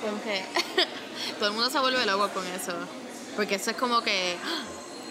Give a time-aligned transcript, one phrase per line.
[0.00, 0.44] Como que
[1.38, 2.72] todo el mundo se vuelve loco con eso.
[3.36, 4.36] Porque eso es como que.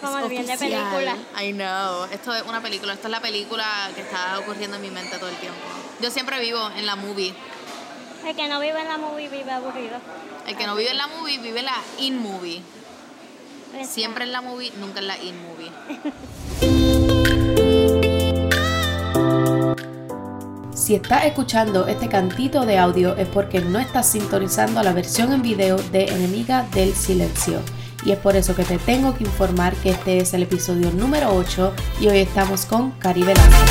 [0.02, 1.16] Como es el bien de película.
[1.40, 2.06] I know.
[2.10, 2.92] Esto es una película.
[2.92, 5.60] Esto es la película que está ocurriendo en mi mente todo el tiempo.
[6.00, 7.32] Yo siempre vivo en la movie.
[8.26, 9.98] El que no vive en la movie vive aburrido.
[10.48, 12.62] El que no vive en la movie, vive en la in-movie.
[13.74, 13.94] Exacto.
[13.94, 15.70] Siempre en la movie, nunca en la in-movie.
[20.82, 25.40] Si estás escuchando este cantito de audio es porque no estás sintonizando la versión en
[25.40, 27.60] video de Enemiga del Silencio.
[28.04, 31.32] Y es por eso que te tengo que informar que este es el episodio número
[31.36, 33.64] 8 y hoy estamos con Caribe Lazo.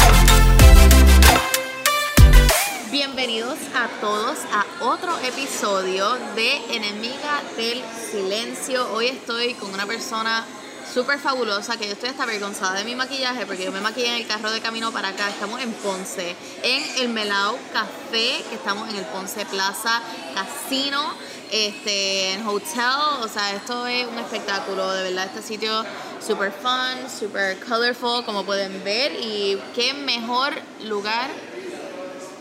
[2.93, 8.89] Bienvenidos a todos a otro episodio de Enemiga del Silencio.
[8.93, 10.45] Hoy estoy con una persona
[10.93, 14.15] súper fabulosa que yo estoy hasta avergonzada de mi maquillaje porque yo me maquillé en
[14.15, 15.29] el carro de camino para acá.
[15.29, 20.01] Estamos en Ponce, en el Melao Café, que estamos en el Ponce Plaza
[20.35, 21.01] Casino,
[21.49, 23.21] este, en hotel.
[23.21, 25.25] O sea, esto es un espectáculo, de verdad.
[25.27, 25.85] Este sitio
[26.25, 29.13] súper fun, súper colorful, como pueden ver.
[29.13, 30.53] Y qué mejor
[30.83, 31.29] lugar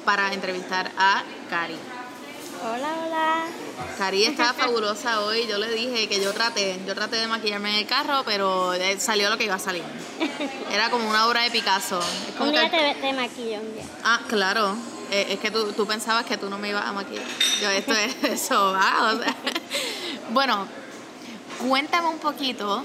[0.04, 1.99] para entrevistar a Cari.
[2.62, 3.44] Hola, hola.
[3.96, 5.46] Cari está fabulosa hoy.
[5.46, 9.30] Yo le dije que yo traté, yo traté de maquillarme en el carro, pero salió
[9.30, 9.82] lo que iba a salir.
[10.72, 11.98] Era como una obra de Picasso.
[12.28, 13.84] Es como Un día que- te, te maquillo, un día.
[14.04, 14.74] Ah, claro.
[15.10, 17.24] Eh, es que tú, tú pensabas que tú no me ibas a maquillar.
[17.60, 19.12] Yo, esto es eso, va.
[19.14, 19.34] o sea.
[20.30, 20.66] Bueno,
[21.66, 22.82] cuéntame un poquito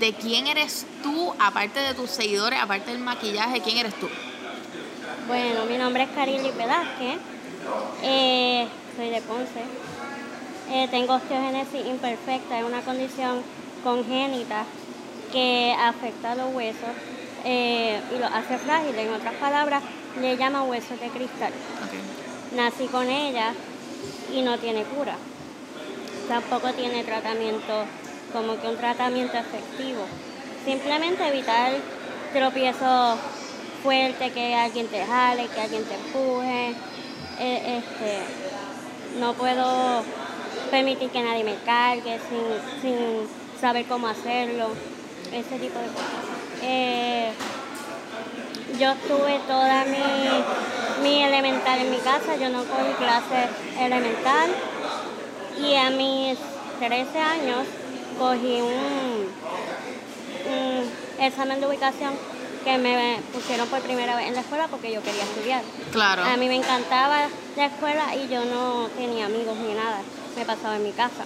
[0.00, 4.08] de quién eres tú, aparte de tus seguidores, aparte del maquillaje, quién eres tú.
[5.26, 7.18] Bueno, mi nombre es Carily Velázquez.
[8.02, 8.66] Eh,
[8.96, 9.62] soy de Ponce.
[10.70, 13.42] Eh, tengo osteogénesis imperfecta, es una condición
[13.84, 14.64] congénita
[15.30, 16.90] que afecta a los huesos
[17.44, 19.06] eh, y los hace frágiles.
[19.06, 19.82] En otras palabras,
[20.20, 21.52] le llaman huesos de cristal.
[22.56, 23.52] Nací con ella
[24.32, 25.16] y no tiene cura.
[26.28, 27.84] Tampoco tiene tratamiento,
[28.32, 30.06] como que un tratamiento efectivo.
[30.64, 31.72] Simplemente evitar
[32.32, 33.18] tropiezos
[33.82, 36.74] fuertes, que alguien te jale, que alguien te empuje.
[37.38, 38.45] Eh, este,
[39.20, 40.02] no puedo
[40.70, 43.28] permitir que nadie me cargue sin, sin
[43.60, 44.68] saber cómo hacerlo,
[45.32, 46.24] ese tipo de cosas.
[46.62, 47.32] Eh,
[48.78, 49.98] yo estuve toda mi,
[51.02, 53.48] mi elemental en mi casa, yo no cogí clase
[53.80, 54.50] elemental
[55.58, 56.38] y a mis
[56.78, 57.66] 13 años
[58.18, 59.26] cogí un
[61.18, 62.14] examen de ubicación
[62.66, 65.62] que me pusieron por primera vez en la escuela porque yo quería estudiar.
[65.92, 66.24] Claro.
[66.24, 70.00] A mí me encantaba la escuela y yo no tenía amigos ni nada,
[70.36, 71.22] me pasaba en mi casa.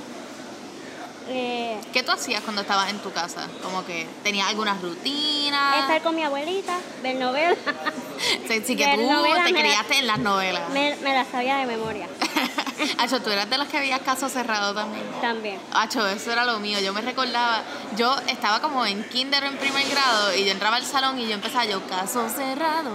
[1.33, 3.47] Eh, ¿Qué tú hacías cuando estabas en tu casa?
[3.63, 5.81] Como que tenías alguna rutina.
[5.81, 7.57] estar con mi abuelita, ver novelas,
[8.49, 10.69] Sí, sí, que ver tú te la- criaste en las novelas.
[10.71, 12.09] me, me las sabía de memoria
[12.99, 15.05] Acho, tú eras de los que veías casos cerrados también.
[15.21, 15.59] también.
[15.73, 16.81] Acho, eso era lo mío.
[16.81, 17.63] Yo me recordaba,
[17.97, 21.35] yo estaba como en kinder en primer grado y yo entraba al salón y yo
[21.35, 22.91] empezaba yo, caso cerrado.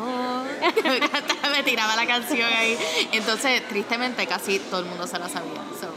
[1.52, 2.78] me tiraba la canción ahí.
[3.12, 5.62] Entonces, tristemente, casi todo el mundo se la sabía.
[5.80, 5.88] So,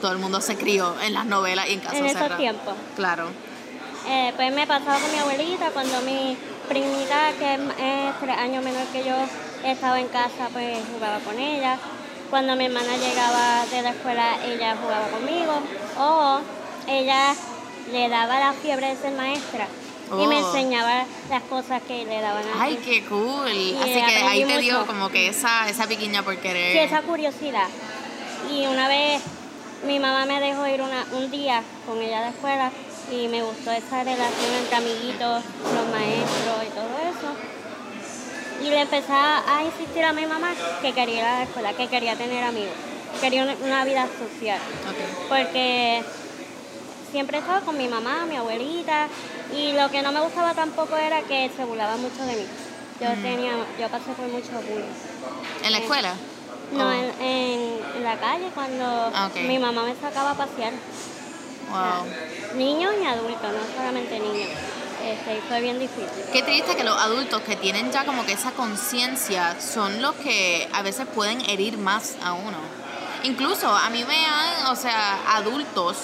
[0.00, 2.74] todo el mundo se crió en las novelas y en casos En esos tiempos.
[2.96, 3.28] Claro.
[4.08, 6.36] Eh, pues me pasaba con mi abuelita cuando mi
[6.68, 9.14] primita, que es tres años menor que yo,
[9.64, 11.76] estaba en casa, pues jugaba con ella.
[12.30, 15.60] Cuando mi hermana llegaba de la escuela, ella jugaba conmigo.
[15.98, 16.40] O
[16.88, 17.34] ella
[17.92, 19.66] le daba la fiebre de ser maestra
[20.12, 20.46] y me Oh.
[20.48, 23.48] enseñaba las cosas que le daban a Ay, qué cool.
[23.48, 26.72] Así que ahí te dio como que esa, esa piquiña por querer.
[26.72, 27.66] Sí, esa curiosidad.
[28.52, 29.20] Y una vez
[29.84, 32.70] mi mamá me dejó ir una, un día con ella a la escuela
[33.10, 38.64] y me gustó esa relación entre amiguitos, los maestros y todo eso.
[38.64, 41.88] Y le empecé a insistir a mi mamá que quería ir a la escuela, que
[41.88, 42.72] quería tener amigos,
[43.20, 44.58] quería una, una vida social.
[45.28, 46.02] Porque
[47.12, 49.08] siempre estaba con mi mamá, mi abuelita,
[49.54, 52.46] y lo que no me gustaba tampoco era que se burlaba mucho de mí.
[53.00, 54.84] Yo tenía, yo pasé por mucho bullying.
[55.62, 56.14] ¿En la escuela?
[56.72, 56.92] No, Oh.
[56.92, 58.84] en, en- en la calle cuando
[59.14, 60.72] Ah, mi mamá me sacaba a pasear.
[61.70, 62.56] Wow.
[62.58, 64.48] Niños y adultos, no solamente niños.
[65.04, 66.08] Este, fue bien difícil.
[66.32, 70.68] Qué triste que los adultos que tienen ya como que esa conciencia son los que
[70.72, 72.56] a veces pueden herir más a uno.
[73.22, 75.96] Incluso a mí me han, o sea, adultos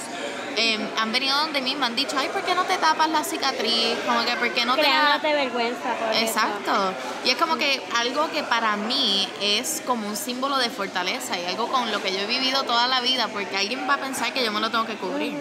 [0.57, 3.25] eh, han venido donde mí me han dicho, ay, ¿por qué no te tapas la
[3.25, 3.97] cicatriz?
[4.07, 6.25] Como que, ¿por qué no te Creándote vergüenza por eso.
[6.25, 6.95] Exacto.
[7.25, 11.47] Y es como que algo que para mí es como un símbolo de fortaleza y
[11.47, 14.33] algo con lo que yo he vivido toda la vida, porque alguien va a pensar
[14.33, 15.35] que yo me lo tengo que cubrir.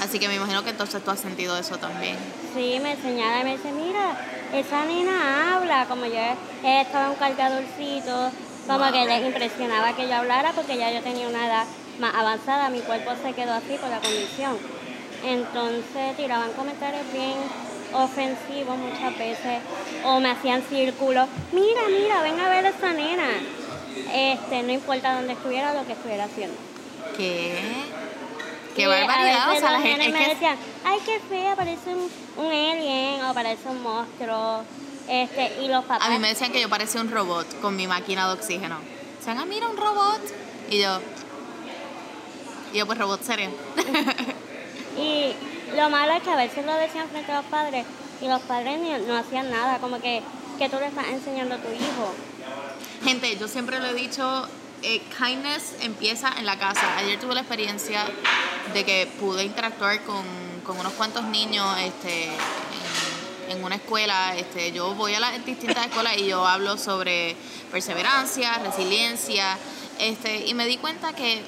[0.00, 2.16] Así que me imagino que entonces tú has sentido eso también.
[2.54, 4.16] Sí, me señala y me dice, mira,
[4.52, 6.18] esa nena habla, como yo
[6.62, 8.30] he estado en un cargadorcito,
[8.66, 11.64] como que les impresionaba que yo hablara porque ya yo tenía una edad
[11.98, 14.56] más avanzada, mi cuerpo se quedó así por la condición.
[15.24, 17.34] Entonces tiraban comentarios bien
[17.92, 19.60] ofensivos muchas veces
[20.04, 21.28] o me hacían círculos.
[21.52, 23.28] Mira, mira, ven a ver a esa nena.
[24.12, 26.56] Este, no importa dónde estuviera lo que estuviera haciendo.
[27.16, 27.58] ¿Qué?
[28.74, 29.50] Qué Y barbaridad.
[29.50, 30.08] A O sea, la gente.
[30.10, 34.64] me decían, ay, qué fea, parece un, un alien o parece un monstruo.
[35.08, 36.08] Este, y los papás.
[36.08, 38.78] A mí me decían que yo parecía un robot con mi máquina de oxígeno.
[39.18, 40.20] Decían, ah, mira, un robot.
[40.70, 40.98] Y yo.
[42.74, 43.48] Y yo, pues robot seré.
[44.96, 45.32] Y
[45.76, 47.84] lo malo es que a veces lo decían frente a los padres
[48.20, 50.22] y los padres ni- no hacían nada, como que,
[50.56, 52.14] que tú le estás enseñando a tu hijo.
[53.02, 54.46] Gente, yo siempre lo he dicho,
[54.82, 56.96] eh, kindness empieza en la casa.
[56.98, 58.04] Ayer tuve la experiencia
[58.72, 60.22] de que pude interactuar con,
[60.64, 64.36] con unos cuantos niños este, en, en una escuela.
[64.36, 67.34] Este, yo voy a las distintas escuelas y yo hablo sobre
[67.72, 69.58] perseverancia, resiliencia,
[69.98, 71.42] este, y me di cuenta que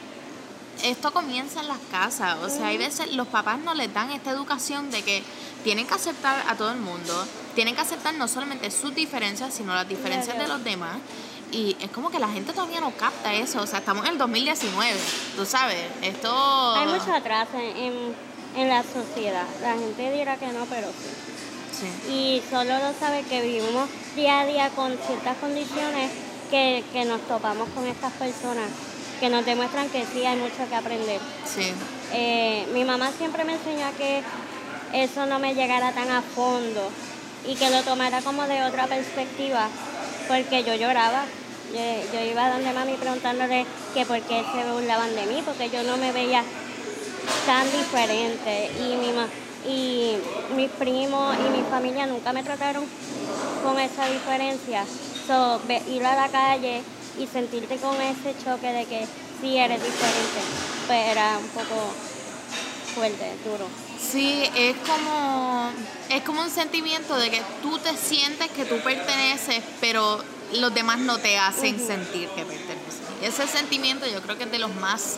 [0.82, 2.38] esto comienza en las casas.
[2.42, 5.22] O sea, hay veces los papás no les dan esta educación de que
[5.64, 9.74] tienen que aceptar a todo el mundo, tienen que aceptar no solamente sus diferencias, sino
[9.74, 10.98] las diferencias de los demás.
[11.52, 13.62] Y es como que la gente todavía no capta eso.
[13.62, 14.98] O sea, estamos en el 2019,
[15.36, 15.78] tú sabes.
[16.02, 16.74] Esto.
[16.74, 18.14] Hay mucho atraso en, en,
[18.56, 19.46] en la sociedad.
[19.62, 21.36] La gente dirá que no, pero sí.
[21.80, 22.12] Sí.
[22.12, 26.10] Y solo lo sabe que vivimos día a día con ciertas condiciones
[26.50, 28.68] que, que nos topamos con estas personas,
[29.20, 31.20] que nos demuestran que sí hay mucho que aprender.
[31.44, 31.72] Sí.
[32.12, 34.22] Eh, mi mamá siempre me enseñó a que
[34.92, 36.90] eso no me llegara tan a fondo
[37.48, 39.68] y que lo tomara como de otra perspectiva,
[40.28, 41.24] porque yo lloraba.
[41.72, 41.80] Yo,
[42.12, 45.96] yo iba donde mami preguntándole que por qué se burlaban de mí, porque yo no
[45.96, 46.42] me veía
[47.46, 49.28] tan diferente y mi ma-
[49.68, 50.12] y
[50.54, 52.84] mis primos y mi familia nunca me trataron
[53.64, 54.84] con esa diferencia.
[55.26, 55.60] So,
[55.90, 56.82] ir a la calle
[57.18, 59.06] y sentirte con ese choque de que
[59.40, 60.40] sí eres diferente,
[60.86, 61.92] pues era un poco
[62.94, 63.66] fuerte, duro.
[64.00, 65.70] Sí, es como,
[66.08, 70.22] es como un sentimiento de que tú te sientes que tú perteneces, pero
[70.54, 73.00] los demás no te hacen sentir que perteneces.
[73.22, 75.16] Ese sentimiento yo creo que es de los más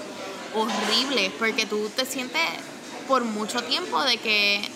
[0.55, 2.43] horribles, porque tú te sientes
[3.07, 4.69] por mucho tiempo de que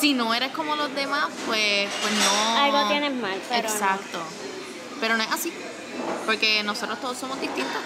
[0.00, 2.58] si no eres como los demás, pues, pues no...
[2.58, 3.74] Algo tienes mal, pero no.
[3.74, 4.18] Exacto.
[5.00, 5.52] Pero no es así,
[6.26, 7.82] porque nosotros todos somos distintos.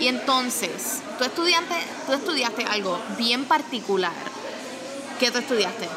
[0.00, 1.74] Y entonces, tú, estudiante,
[2.06, 4.12] tú estudiaste algo bien particular.
[5.18, 5.88] ¿Qué tú estudiaste?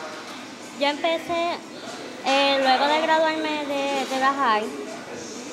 [0.80, 1.58] Yo empecé,
[2.26, 4.66] eh, luego de graduarme de, de la high,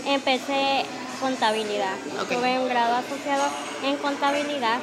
[0.06, 0.87] empecé
[1.21, 1.97] contabilidad.
[2.29, 3.45] Tuve un grado asociado
[3.85, 4.79] en contabilidad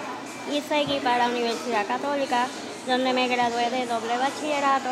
[0.52, 2.48] y seguí para la Universidad Católica,
[2.88, 4.90] donde me gradué de doble bachillerato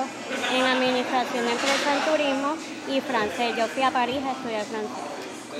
[0.52, 2.56] en Administración de Empresa en Turismo
[2.88, 3.56] y francés.
[3.56, 5.13] Yo fui a París a estudiar francés.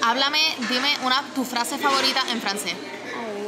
[0.06, 0.40] Háblame,
[0.70, 2.76] dime una tu frase favorita en francés.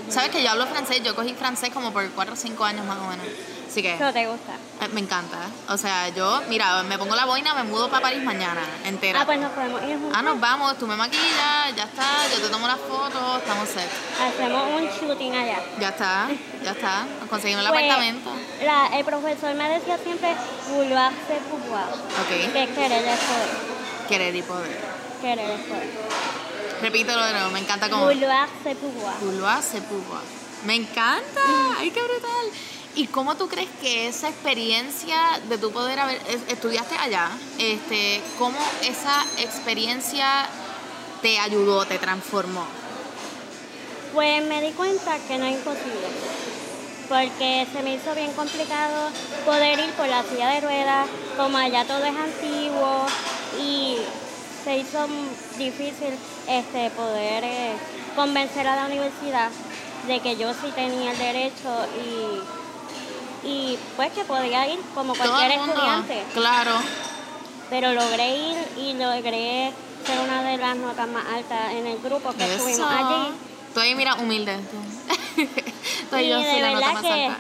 [0.10, 2.98] Sabes que yo hablo francés, yo cogí francés como por 4 o 5 años más
[3.00, 3.26] o menos.
[3.68, 4.54] Así que ¿Eso te gusta?
[4.82, 5.38] eh, me encanta.
[5.68, 9.22] O sea, yo, mira, me pongo la boina, me mudo para París mañana, entera.
[9.22, 10.14] Ah, pues nos podemos ir juntos.
[10.16, 13.90] Ah, nos vamos, tú me maquillas, ya está, yo te tomo las fotos, estamos set.
[14.22, 15.60] Hacemos un shooting allá.
[15.80, 16.28] Ya está,
[16.64, 17.06] ya está.
[17.20, 18.30] Nos conseguimos el Pues, apartamento.
[18.64, 20.34] la- el profesor me decía siempre,
[20.70, 21.90] vouloir c'est pouvoir.
[21.90, 22.54] Ok.
[22.54, 23.50] Que querer es poder.
[24.08, 24.80] Querer y poder.
[25.20, 25.90] Querer es poder.
[26.82, 28.06] Repítelo de nuevo, me encanta como.
[28.06, 29.62] Vouloir c'est pouvoir.
[29.64, 30.22] C'est pouvoir.
[30.66, 31.42] Me encanta,
[31.78, 32.46] ay, qué brutal.
[32.96, 35.18] ¿Y cómo tú crees que esa experiencia
[35.50, 37.30] de tu poder haber, es- estudiaste allá,
[37.60, 40.48] este, cómo esa experiencia
[41.22, 42.66] te ayudó, te transformó?
[44.14, 46.08] Pues me di cuenta que no es imposible.
[47.10, 49.10] Porque se me hizo bien complicado
[49.46, 53.06] poder ir por la silla de ruedas, como allá todo es antiguo
[53.62, 53.98] y
[54.66, 55.08] se hizo
[55.58, 56.10] difícil
[56.48, 57.74] este poder eh,
[58.16, 59.50] convencer a la universidad
[60.08, 61.70] de que yo sí tenía el derecho
[63.44, 66.24] y, y pues que podía ir como cualquier mundo, estudiante.
[66.34, 66.72] Claro.
[67.70, 69.72] Pero logré ir y logré
[70.06, 72.54] ser una de las notas más altas en el grupo que Eso.
[72.68, 73.32] estuvimos allí.
[73.74, 74.58] Tú ahí, mira, humilde.
[76.10, 76.16] Tú.
[76.16, 77.38] Ahí, Y yo de soy la nota verdad más que- alta.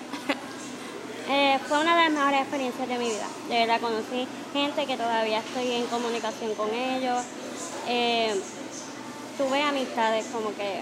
[1.28, 3.28] Eh, fue una de las mejores experiencias de mi vida.
[3.50, 7.22] De verdad conocí gente que todavía estoy en comunicación con ellos.
[7.88, 8.34] Eh,
[9.38, 10.82] tuve amistades como que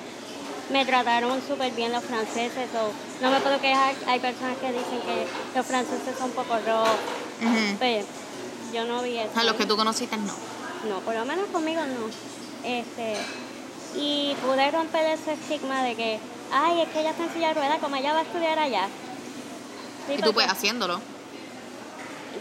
[0.71, 2.69] me trataron súper bien los franceses.
[2.75, 3.95] o no me puedo quejar.
[4.07, 6.97] Hay personas que dicen que los franceses son un poco rojos.
[7.41, 7.77] Ujú.
[7.79, 8.05] Pero
[8.73, 9.31] yo no vi eso.
[9.37, 10.33] A los que tú conociste, no.
[10.89, 12.07] No, por lo menos conmigo no.
[12.63, 13.15] Este,
[13.95, 16.19] y pude romper ese estigma de que,
[16.51, 18.87] ay, es que ella está en silla de ruedas, como ella va a estudiar allá.
[20.07, 21.01] Sí, Y tú porque pues haciéndolo.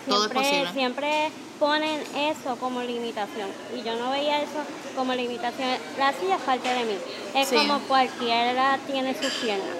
[0.08, 0.72] Todo es siempre, posible.
[0.72, 4.64] Siempre ponen eso como limitación y yo no veía eso
[4.96, 5.68] como limitación.
[5.98, 6.96] La silla es parte de mí.
[7.34, 7.56] Es Sí.
[7.56, 9.76] como cualquiera tiene sus piernas.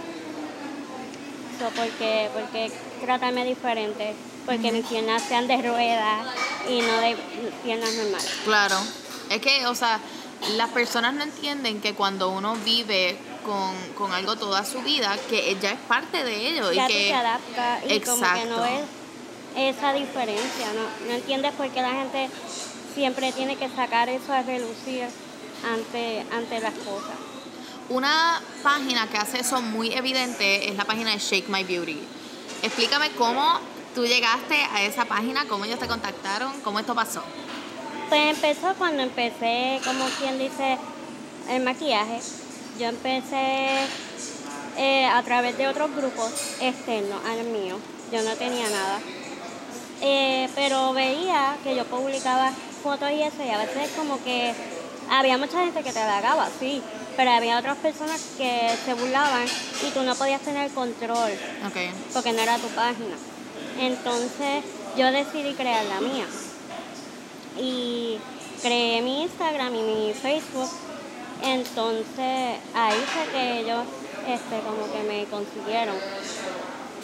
[1.59, 2.73] So, porque, porque
[3.04, 4.14] tratarme diferente,
[4.47, 6.26] porque mis piernas sean de ruedas
[6.69, 7.16] y no de
[7.62, 8.31] piernas normales.
[8.45, 8.76] Claro.
[9.31, 10.00] Es que, o sea,
[10.57, 15.57] las personas no entienden que cuando uno vive con, con algo toda su vida, que
[15.61, 16.73] ya es parte de ello.
[16.73, 19.01] Ya y que, te adaptas y como que no Exacto.
[19.56, 21.06] Esa diferencia, ¿no?
[21.06, 22.28] No entiendes por qué la gente
[22.94, 25.04] siempre tiene que sacar eso a relucir
[25.71, 27.16] ante, ante las cosas.
[27.88, 32.00] Una página que hace eso muy evidente es la página de Shake My Beauty.
[32.62, 33.59] Explícame cómo
[33.94, 37.23] tú llegaste a esa página, cómo ellos te contactaron, cómo esto pasó.
[38.09, 40.78] Pues empezó cuando empecé, como quien dice,
[41.49, 42.21] el maquillaje.
[42.78, 43.87] Yo empecé
[44.76, 46.30] eh, a través de otros grupos
[46.61, 47.78] externos al mío.
[48.12, 49.00] Yo no tenía nada.
[50.02, 52.50] Eh, pero veía que yo publicaba
[52.82, 54.52] fotos y eso, y a veces como que
[55.09, 56.82] había mucha gente que te halagaba, sí,
[57.16, 59.44] pero había otras personas que se burlaban
[59.87, 61.30] y tú no podías tener control
[62.12, 63.16] porque no era tu página.
[63.78, 64.64] Entonces
[64.97, 66.26] yo decidí crear la mía.
[67.59, 68.18] Y
[68.62, 70.71] creé mi Instagram y mi Facebook.
[71.42, 73.85] Entonces ahí fue que ellos
[74.26, 75.97] este, como que me consiguieron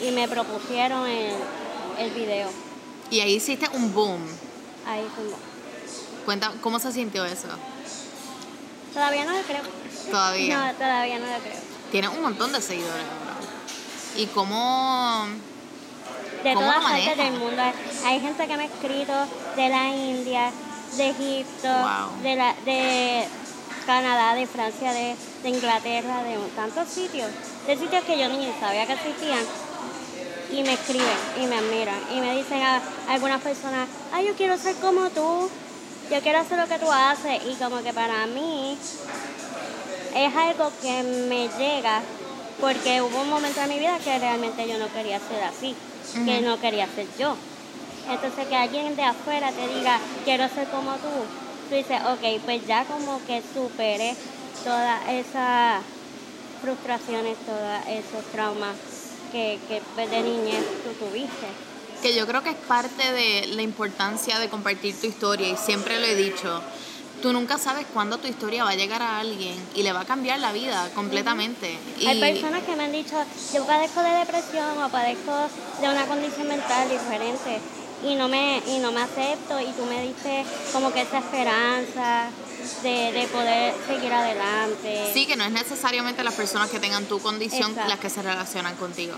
[0.02, 1.34] y me propusieron el,
[1.98, 2.67] el video.
[3.10, 4.20] Y ahí hiciste un boom.
[4.86, 5.36] Ahí como.
[6.24, 7.48] Cuenta, ¿cómo se sintió eso?
[8.92, 9.62] Todavía no lo creo.
[10.10, 10.58] Todavía.
[10.58, 11.60] No, todavía no lo creo.
[11.90, 13.36] Tienes un montón de seguidores ahora.
[14.16, 15.26] ¿Y cómo...?
[16.44, 17.62] de ¿Cómo todas partes del mundo.
[18.04, 19.12] Hay gente que me ha escrito
[19.56, 20.52] de la India,
[20.96, 22.22] de Egipto, Wow.
[22.22, 23.26] de, la, de
[23.86, 27.28] Canadá, de Francia, de, de Inglaterra, de tantos sitios,
[27.66, 29.44] de sitios que yo ni sabía que existían.
[30.50, 34.56] Y me escriben y me admiran y me dicen a algunas personas, ay, yo quiero
[34.56, 35.50] ser como tú,
[36.10, 37.42] yo quiero hacer lo que tú haces.
[37.46, 38.78] Y como que para mí
[40.14, 42.00] es algo que me llega
[42.60, 45.76] porque hubo un momento en mi vida que realmente yo no quería ser así,
[46.24, 47.36] que no quería ser yo.
[48.10, 51.08] Entonces que alguien de afuera te diga, quiero ser como tú,
[51.68, 54.16] tú dices, ok, pues ya como que superé
[54.64, 55.82] todas esas
[56.62, 58.74] frustraciones, todos esos traumas
[59.30, 61.46] que, que pues, de niñez tú tuviste.
[62.02, 65.98] Que yo creo que es parte de la importancia de compartir tu historia y siempre
[65.98, 66.62] lo he dicho.
[67.22, 70.04] Tú nunca sabes cuándo tu historia va a llegar a alguien y le va a
[70.04, 71.76] cambiar la vida completamente.
[71.98, 73.16] Y Hay personas que me han dicho,
[73.52, 75.32] yo padezco de depresión o padezco
[75.80, 77.58] de una condición mental diferente
[78.04, 82.30] y no me, y no me acepto y tú me diste como que esa esperanza
[82.82, 85.10] de, de poder seguir adelante.
[85.12, 87.88] Sí, que no es necesariamente las personas que tengan tu condición Exacto.
[87.88, 89.14] las que se relacionan contigo.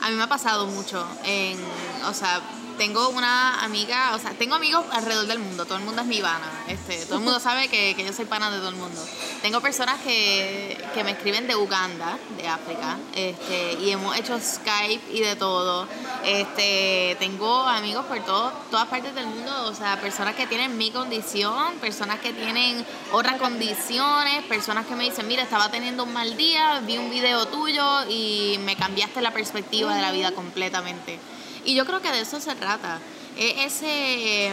[0.00, 1.58] A mí me ha pasado mucho en,
[2.06, 2.40] o sea,
[2.76, 6.16] tengo una amiga, o sea, tengo amigos alrededor del mundo, todo el mundo es mi
[6.16, 9.00] Ivana, este, todo el mundo sabe que, que yo soy pana de todo el mundo.
[9.42, 15.12] Tengo personas que, que me escriben de Uganda, de África, este, y hemos hecho Skype
[15.12, 15.86] y de todo.
[16.24, 20.90] Este, tengo amigos por todo, todas partes del mundo, o sea, personas que tienen mi
[20.90, 26.36] condición, personas que tienen otras condiciones, personas que me dicen, mira, estaba teniendo un mal
[26.36, 31.18] día, vi un video tuyo y me cambiaste la perspectiva de la vida completamente.
[31.64, 32.98] Y yo creo que de eso se trata.
[33.36, 34.52] Es ese,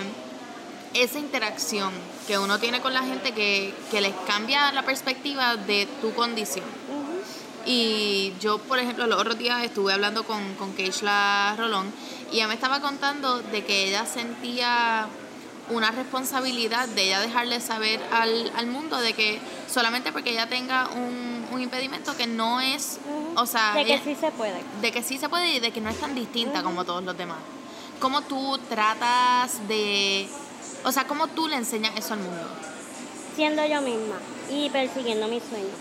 [0.93, 1.91] esa interacción
[2.27, 6.65] que uno tiene con la gente que, que les cambia la perspectiva de tu condición.
[7.65, 11.91] Y yo, por ejemplo, los otros días estuve hablando con, con Keishla Rolón
[12.31, 15.07] y ella me estaba contando de que ella sentía
[15.69, 19.39] una responsabilidad de ella dejarle saber al, al mundo de que
[19.71, 22.99] solamente porque ella tenga un, un impedimento que no es,
[23.35, 24.61] o sea, de que sí se puede.
[24.81, 27.17] de que sí se puede y de que no es tan distinta como todos los
[27.17, 27.39] demás.
[27.99, 30.27] ¿Cómo tú tratas de,
[30.83, 32.47] o sea, cómo tú le enseñas eso al mundo?
[33.35, 34.15] siendo yo misma
[34.49, 35.71] y persiguiendo mis sueños.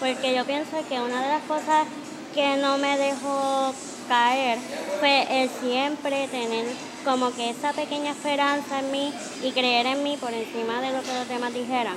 [0.00, 1.86] Porque yo pienso que una de las cosas
[2.34, 3.72] que no me dejó
[4.08, 4.58] caer
[4.98, 6.66] fue el siempre tener
[7.04, 9.12] como que esa pequeña esperanza en mí
[9.42, 11.96] y creer en mí por encima de lo que los demás dijeran.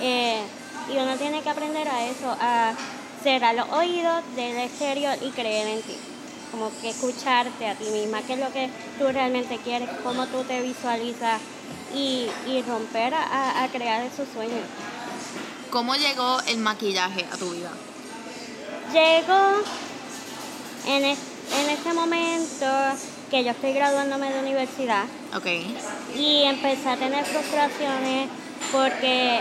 [0.00, 0.42] Eh,
[0.90, 2.72] y uno tiene que aprender a eso, a
[3.22, 5.96] cerrar los oídos del exterior y creer en ti.
[6.50, 10.42] Como que escucharte a ti misma, qué es lo que tú realmente quieres, cómo tú
[10.44, 11.40] te visualizas
[11.94, 14.64] y, y romper a- a, crear esos sueños.
[15.70, 17.70] ¿Cómo llegó el maquillaje a tu vida?
[18.92, 19.62] Llego
[20.86, 21.18] en, es-
[21.58, 22.66] en este momento
[23.30, 25.46] que yo estoy graduándome de universidad Ok.
[26.16, 28.28] y empecé a tener frustraciones
[28.70, 29.40] porque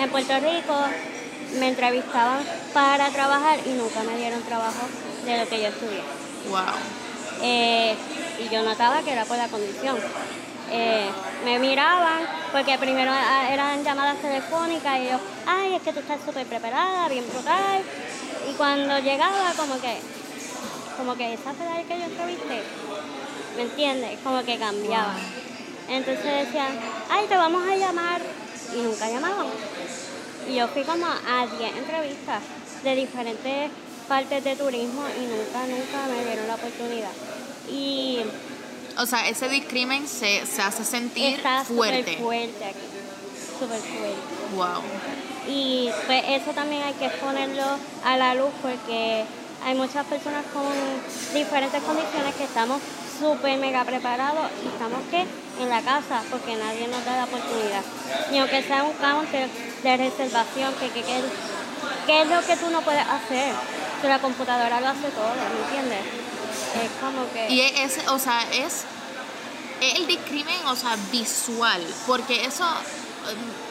[0.00, 0.74] en Puerto Rico
[1.58, 2.40] me entrevistaban
[2.72, 4.86] para trabajar y nunca me dieron trabajo
[5.24, 6.02] de lo que yo estudié.
[6.50, 6.60] Wow.
[7.42, 7.94] Eh,
[8.40, 9.96] y yo notaba que era por la condición.
[10.70, 11.08] eh,
[11.44, 12.22] me miraban,
[12.52, 17.08] porque primero ah, eran llamadas telefónicas y yo, ay, es que tú estás súper preparada,
[17.08, 17.82] bien brutal.
[18.50, 19.98] Y cuando llegaba, como que,
[20.96, 22.62] como que esa la que yo entrevisté,
[23.56, 24.18] ¿me entiendes?
[24.24, 25.14] Como que cambiaba.
[25.88, 26.78] Entonces decían,
[27.10, 28.20] ay, te vamos a llamar.
[28.76, 29.46] Y nunca llamaban.
[30.48, 32.42] Y yo fui como a 10 entrevistas
[32.82, 33.70] de diferentes
[34.08, 37.10] partes de turismo y nunca, nunca me dieron la oportunidad.
[37.70, 38.20] Y
[38.98, 42.16] O sea, ese discrimen se, se hace sentir está súper fuerte.
[42.18, 42.86] fuerte aquí,
[43.58, 44.54] súper fuerte.
[44.56, 44.82] Wow.
[45.48, 47.64] Y pues eso también hay que ponerlo
[48.04, 49.24] a la luz porque
[49.64, 50.64] hay muchas personas con
[51.34, 52.80] diferentes condiciones que estamos
[53.18, 55.24] súper mega preparados y estamos que
[55.60, 57.82] en la casa porque nadie nos da la oportunidad.
[58.30, 59.48] Ni aunque sea un counter
[59.82, 61.22] de reservación, que, que, que-
[62.06, 63.54] ¿qué es lo que tú no puedes hacer?
[64.02, 66.00] Que la computadora lo hace todo, ¿me entiendes?
[66.82, 67.48] Es como que...
[67.52, 68.84] Y es, o sea, es,
[69.80, 72.64] el discrimen, o sea, visual, porque eso,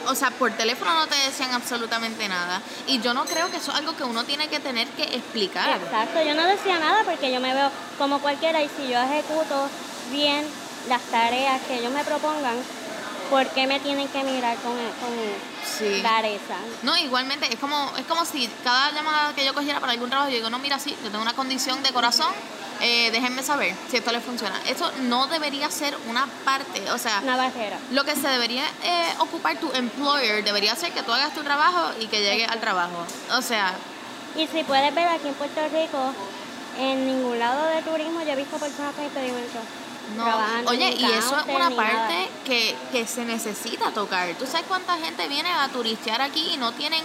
[0.06, 2.60] o sea, por teléfono no te decían absolutamente nada.
[2.86, 5.80] Y yo no creo que eso es algo que uno tiene que tener que explicar.
[5.80, 9.68] Exacto, yo no decía nada porque yo me veo como cualquiera y si yo ejecuto
[10.10, 10.46] bien
[10.88, 12.56] las tareas que ellos me propongan,
[13.30, 16.02] ¿por qué me tienen que mirar con, con Sí.
[16.02, 16.56] rareza?
[16.82, 20.30] No, igualmente, es como, es como si cada llamada que yo cogiera para algún trabajo,
[20.30, 22.28] yo digo, no, mira, sí, yo tengo una condición de corazón,
[22.80, 24.60] eh, déjenme saber si esto les funciona.
[24.66, 27.78] Eso no debería ser una parte, o sea, Una barrera.
[27.92, 31.92] lo que se debería eh, ocupar tu employer debería ser que tú hagas tu trabajo
[32.00, 33.06] y que llegue al trabajo.
[33.36, 33.72] O sea,
[34.36, 36.12] Y si puedes ver aquí en Puerto Rico,
[36.78, 39.62] en ningún lado de turismo yo he visto personas con impedimentos.
[40.16, 40.24] No.
[40.24, 44.28] trabajando, Oye, y eso es una parte que, que se necesita tocar.
[44.38, 47.02] ¿Tú sabes cuánta gente viene a turistear aquí y no tienen,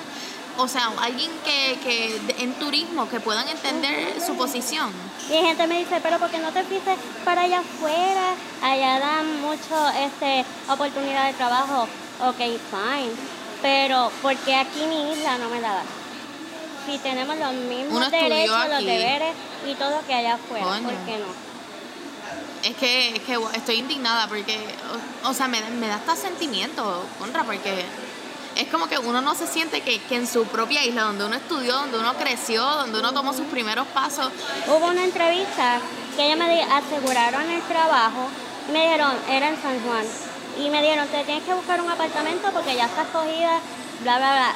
[0.57, 4.91] o sea, alguien que, que en turismo que puedan entender su posición?
[5.29, 8.33] Y gente me dice, pero ¿por qué no te fuiste para allá afuera?
[8.61, 11.87] Allá dan mucho este, oportunidad de trabajo.
[12.21, 13.11] Ok, fine.
[13.61, 15.83] Pero ¿por qué aquí mi isla no me la da?
[16.85, 19.35] Si tenemos los mismos Uno derechos, los deberes
[19.69, 20.83] y todo que allá afuera, Coño.
[20.89, 21.48] ¿por qué no?
[22.63, 24.57] Es que, es que estoy indignada porque,
[25.23, 27.85] o, sea, me, me da hasta sentimiento, contra, porque
[28.55, 31.35] es como que uno no se siente que, que en su propia isla, donde uno
[31.35, 34.31] estudió, donde uno creció, donde uno tomó sus primeros pasos,
[34.67, 35.79] Hubo una entrevista
[36.17, 38.27] que ellos me aseguraron el trabajo
[38.67, 40.05] y me dijeron, era en San Juan,
[40.59, 43.61] y me dijeron, te tienes que buscar un apartamento porque ya está escogida,
[44.01, 44.55] bla, bla, bla.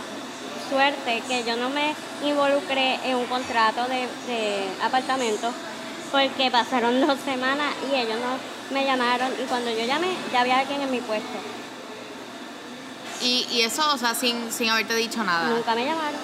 [0.70, 5.54] Suerte que yo no me involucré en un contrato de, de apartamento
[6.14, 8.38] porque pasaron dos semanas y ellos no
[8.74, 11.40] me llamaron y cuando yo llamé ya había alguien en mi puesto.
[13.20, 15.50] y, y eso, o sea, sin, sin haberte dicho nada.
[15.50, 16.20] Nunca me llamaron.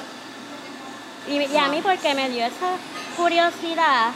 [1.27, 2.71] Y, y a mí porque me dio esa
[3.17, 4.11] curiosidad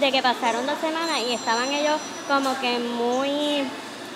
[0.00, 1.98] de que pasaron dos semanas y estaban ellos
[2.28, 3.64] como que muy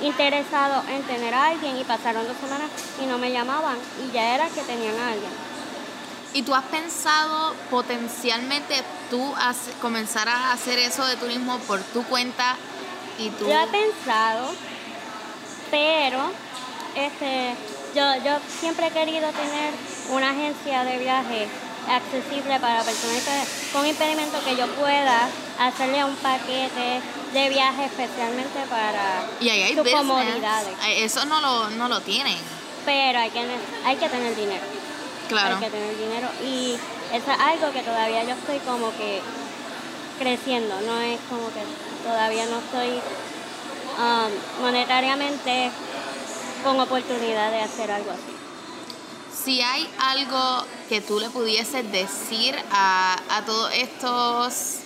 [0.03, 2.69] interesados en tener a alguien y pasaron dos semanas
[3.03, 5.50] y no me llamaban y ya era que tenían a alguien.
[6.33, 9.35] ¿Y tú has pensado potencialmente tú
[9.83, 12.57] comenzar a hacer eso de turismo por tu cuenta
[13.19, 13.49] y tú...
[13.49, 14.53] Yo he pensado,
[15.71, 16.31] pero
[16.95, 17.55] este,
[17.95, 19.75] yo, yo siempre he querido tener
[20.11, 21.49] una agencia de viaje
[21.89, 27.01] accesible para personas que- con impedimento que yo pueda hacerle un paquete
[27.33, 30.01] de viaje especialmente para Y ahí hay sus business.
[30.01, 30.75] comodidades.
[30.97, 32.37] Eso no lo, no lo tienen.
[32.85, 33.45] Pero hay que,
[33.85, 34.63] hay que tener dinero.
[35.31, 35.57] Claro.
[35.57, 36.29] Hay que tener dinero.
[36.45, 36.75] Y
[37.15, 39.21] eso es algo que todavía yo estoy como que
[40.19, 40.79] creciendo.
[40.83, 41.63] No es como que
[42.05, 43.01] todavía no estoy
[43.99, 45.71] um, monetariamente
[46.65, 48.37] con oportunidad de hacer algo así.
[49.45, 54.81] Si hay algo que tú le pudieses decir a, a todos estos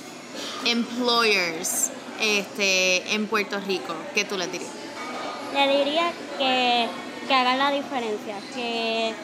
[0.64, 4.70] employers este, en Puerto Rico, ¿qué tú les dirías?
[5.54, 6.88] Le diría que,
[7.26, 9.14] que hagan la diferencia, que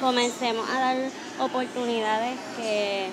[0.00, 0.96] comencemos a dar
[1.38, 3.08] oportunidades, que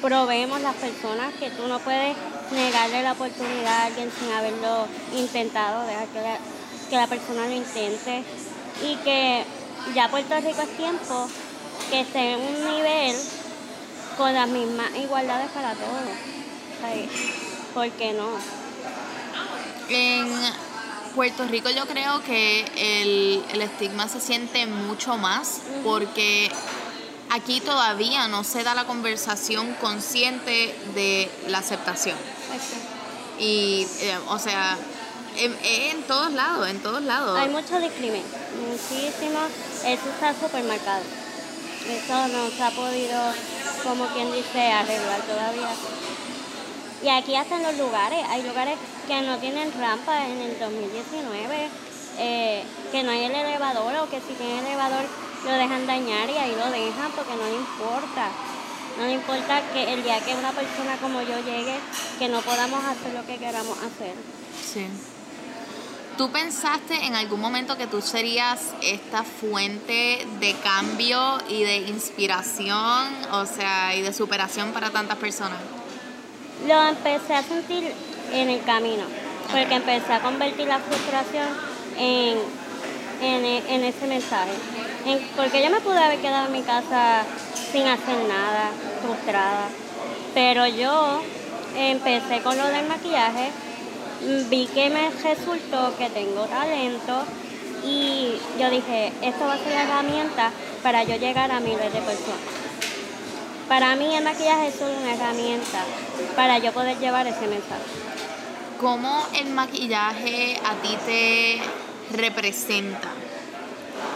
[0.00, 2.16] probemos las personas, que tú no puedes
[2.52, 6.38] negarle la oportunidad a alguien sin haberlo intentado, dejar que la,
[6.90, 8.22] que la persona lo intente
[8.84, 9.44] y que
[9.94, 11.28] ya Puerto Rico es tiempo
[11.90, 13.16] que esté en un nivel
[14.16, 16.36] con las mismas igualdades para todos.
[17.74, 18.28] ¿Por qué no?
[19.88, 20.65] En
[21.16, 26.50] Puerto Rico yo creo que el, el estigma se siente mucho más porque
[27.30, 32.18] aquí todavía no se da la conversación consciente de la aceptación.
[33.38, 34.76] Y, eh, o sea,
[35.38, 37.38] en, en todos lados, en todos lados.
[37.40, 38.22] Hay mucho discrimen,
[38.68, 39.40] muchísimo.
[39.86, 41.02] Eso está súper marcado.
[41.88, 43.32] Eso no se ha podido,
[43.82, 45.70] como quien dice, arreglar todavía.
[47.02, 48.76] Y aquí hasta en los lugares, hay lugares
[49.06, 51.68] que no tienen rampa en el 2019,
[52.18, 55.04] eh, que no hay el elevador o que si tienen elevador
[55.44, 58.28] lo dejan dañar y ahí lo dejan porque no le importa.
[58.98, 61.76] No le importa que el día que una persona como yo llegue,
[62.18, 64.14] que no podamos hacer lo que queramos hacer.
[64.64, 64.86] Sí.
[66.16, 73.08] ¿Tú pensaste en algún momento que tú serías esta fuente de cambio y de inspiración,
[73.32, 75.58] o sea, y de superación para tantas personas?
[76.66, 77.92] Lo empecé a sentir
[78.32, 79.04] en el camino,
[79.50, 81.46] porque empecé a convertir la frustración
[81.98, 82.38] en,
[83.22, 84.52] en, ese mensaje.
[85.36, 87.22] porque yo me pude haber quedado en mi casa
[87.72, 88.70] sin hacer nada,
[89.02, 89.68] frustrada,
[90.34, 91.22] pero yo
[91.76, 93.50] empecé con lo del maquillaje
[94.50, 97.24] vi que me resultó que tengo talento
[97.84, 100.50] y yo dije, esto va a ser la herramienta
[100.82, 102.40] para yo llegar a miles de personas.
[103.68, 105.84] Para mí el maquillaje es una herramienta
[106.34, 108.05] para yo poder llevar ese mensaje.
[108.80, 111.60] ¿Cómo el maquillaje a ti te
[112.14, 113.08] representa?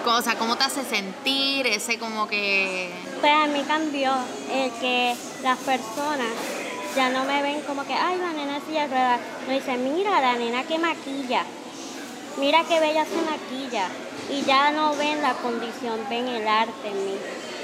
[0.05, 2.91] O sea, ¿cómo te hace sentir ese como que...?
[3.21, 4.13] Pues a mí cambió
[4.53, 6.29] el que las personas
[6.95, 9.19] ya no me ven como que, ay, la nena silla rueda.
[9.47, 11.45] Me dicen, mira, la nena que maquilla.
[12.39, 13.89] Mira qué bella se maquilla.
[14.31, 17.17] Y ya no ven la condición, ven el arte en mí.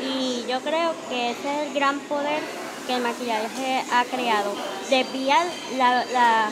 [0.02, 2.40] Y yo creo que ese es el gran poder
[2.86, 4.54] que el maquillaje ha creado.
[4.88, 6.50] Desviar la, la,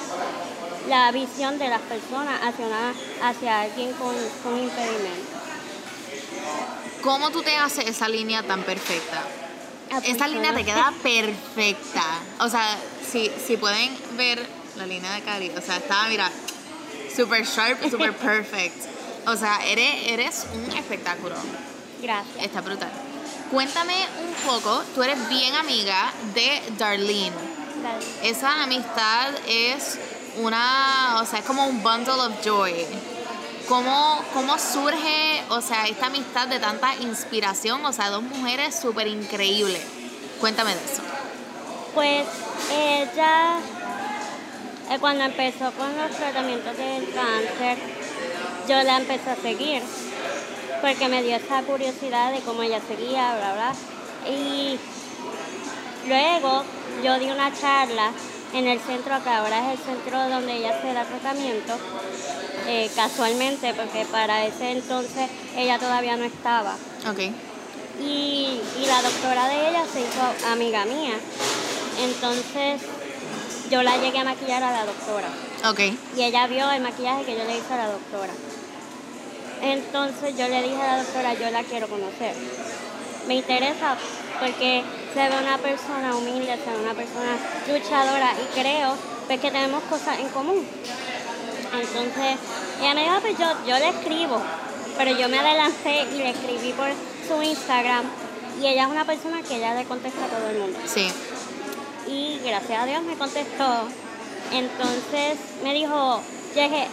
[0.88, 5.34] la visión de las personas hacia, hacia alguien con, con impedimento.
[7.02, 9.22] ¿Cómo tú te haces esa línea tan perfecta?
[10.04, 12.04] Esa línea te queda perfecta.
[12.40, 12.76] O sea,
[13.10, 14.44] si, si pueden ver
[14.76, 16.30] la línea de Cari, o sea, estaba, mira,
[17.14, 18.76] super sharp, super perfect.
[19.26, 21.36] O sea, eres, eres un espectáculo.
[22.02, 22.44] Gracias.
[22.44, 22.90] Está brutal.
[23.50, 23.94] Cuéntame
[24.26, 27.54] un poco, tú eres bien amiga de Darlene.
[28.22, 29.98] Esa amistad es
[30.38, 32.74] una, o sea, es como un bundle of joy.
[33.68, 37.84] ¿Cómo, ¿Cómo surge, o sea, esta amistad de tanta inspiración?
[37.84, 39.82] O sea, dos mujeres súper increíbles.
[40.40, 41.02] Cuéntame de eso.
[41.94, 42.26] Pues
[42.70, 43.56] ella,
[44.90, 47.78] eh, cuando empezó con los tratamientos del cáncer,
[48.68, 49.82] yo la empecé a seguir
[50.84, 53.74] porque me dio esa curiosidad de cómo ella seguía, bla, bla.
[54.30, 54.78] Y
[56.06, 56.64] luego
[57.02, 58.12] yo di una charla
[58.54, 61.74] en el centro, que ahora es el centro donde ella se da tratamiento,
[62.68, 66.76] eh, casualmente, porque para ese entonces ella todavía no estaba.
[67.10, 67.18] Ok.
[68.00, 71.14] Y, la doctora de ella se hizo amiga mía.
[72.00, 72.82] Entonces
[73.70, 75.28] yo la llegué a maquillar a la doctora.
[75.68, 75.80] Ok.
[76.16, 78.32] Y ella vio el maquillaje que yo le hice a la doctora.
[79.62, 82.34] Entonces yo le dije a la doctora, yo la quiero conocer.
[83.26, 83.96] Me interesa
[84.38, 84.84] porque
[85.14, 87.36] se ve una persona humilde, se ve una persona
[87.68, 88.96] luchadora y creo
[89.28, 90.66] pues, que tenemos cosas en común.
[91.72, 92.38] Entonces,
[92.80, 94.42] ella me dijo, pues yo, yo le escribo,
[94.98, 96.88] pero yo me adelanté y le escribí por
[97.28, 98.04] su Instagram
[98.60, 100.78] y ella es una persona que ella le contesta a todo el mundo.
[100.86, 101.08] Sí.
[102.08, 103.88] Y gracias a Dios me contestó.
[104.52, 106.20] Entonces me dijo,
[106.54, 106.86] llegué,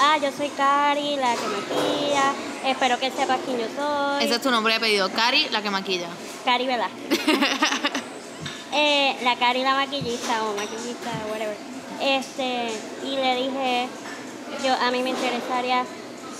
[0.00, 2.32] ah, yo soy Cari, la que maquilla,
[2.64, 4.24] espero que sepas quién yo soy.
[4.24, 6.08] Ese es tu nombre de pedido, Cari, la que maquilla.
[6.44, 6.88] Cari, ¿verdad?
[8.72, 11.56] eh, la Cari, la maquillista o maquillista, whatever.
[12.00, 12.72] Este,
[13.04, 13.88] y le dije,
[14.64, 15.84] yo a mí me interesaría,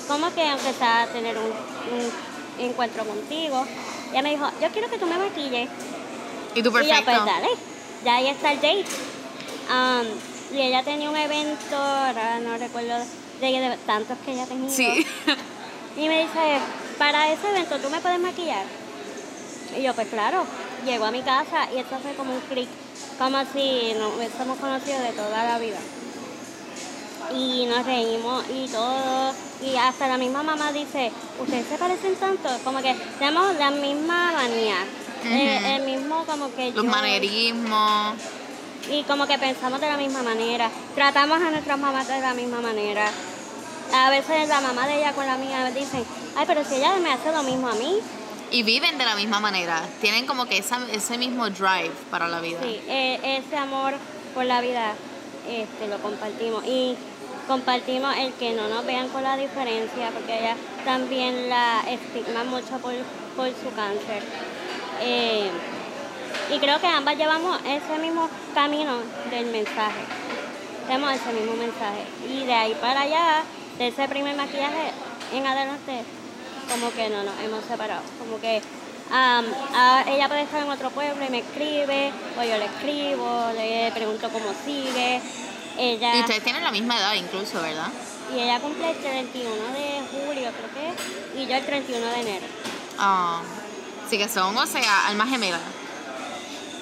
[0.09, 1.53] como que aunque sea tener un,
[2.59, 3.67] encuentro contigo.
[4.11, 5.69] Ella me dijo, yo quiero que tú me maquilles.
[6.55, 7.01] Y tú perfecto.
[7.01, 7.49] Y pues dale,
[8.05, 8.85] ya ahí está el date.
[9.71, 12.97] Um, y ella tenía un evento, ahora no recuerdo
[13.51, 14.71] de, tantos que ella tenía.
[14.71, 15.07] Sí.
[15.95, 16.59] Y me dice,
[16.97, 18.65] para ese evento tú me puedes maquillar.
[19.77, 20.45] Y yo, pues claro,
[20.87, 22.69] llego a mi casa y esto fue como un clic
[23.19, 25.79] como si nos hubiésemos conocido de toda la vida.
[27.35, 29.33] Y nos reímos y todo.
[29.63, 34.33] Y hasta la misma mamá dice, ustedes se parecen tanto, como que tenemos la misma
[34.33, 34.77] manía.
[35.25, 36.73] Eh, el, mismo como que...
[36.73, 38.17] Los manerismos.
[38.91, 40.69] Y como que pensamos de la misma manera.
[40.97, 43.09] Tratamos a nuestras mamás de la misma manera.
[43.95, 46.05] A veces la mamá de ella con la mía dicen,
[46.37, 48.01] ay, pero si ella me hace lo mismo a mí,
[48.53, 52.61] y viven de la misma manera, tienen como que ese mismo drive para la vida.
[52.63, 53.95] Sí, e, ese amor
[54.35, 54.93] por la vida
[55.49, 56.95] este, lo compartimos y
[57.49, 62.79] compartimos el que no nos vean con la diferencia, porque ella también la estigma mucho
[62.79, 64.23] por, su cáncer.
[65.01, 65.51] Eh,
[66.55, 68.99] y creo que ambas llevamos ese mismo camino
[69.31, 70.01] del mensaje.
[70.87, 72.05] Tenemos ese mismo mensaje.
[72.29, 73.43] Y de ahí para allá,
[73.83, 74.93] de ese primer maquillaje
[75.35, 76.05] en adelante,
[76.71, 78.03] como que no nos hemos separado.
[78.19, 78.63] Como que
[79.13, 83.91] a- ella puede estar en otro pueblo y me escribe, o yo le escribo, le
[83.93, 85.21] pregunto cómo sigue.
[85.77, 87.89] Ella, Y ustedes tienen la misma edad incluso, ¿verdad?
[88.35, 90.71] y ella cumple el 31 de julio, creo
[91.35, 92.47] que y yo el 31 de enero.
[92.99, 93.43] Ah,
[94.09, 95.61] sí que son, o sea, almas gemelas.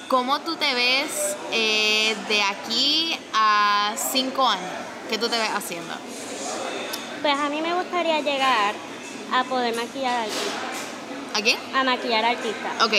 [0.07, 4.69] ¿Cómo tú te ves eh, de aquí a cinco años?
[5.09, 5.93] ¿Qué tú te ves haciendo?
[7.21, 8.73] Pues a mí me gustaría llegar
[9.33, 11.57] a poder maquillar artistas, ¿A quién?
[11.75, 12.93] a maquillar artistas, Ok.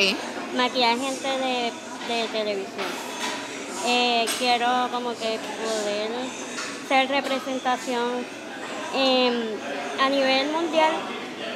[0.57, 1.73] maquillar gente de,
[2.09, 2.87] de televisión.
[3.87, 6.11] Eh, quiero como que poder
[6.89, 8.25] ser representación
[8.95, 9.35] em,
[10.01, 10.93] a nivel mundial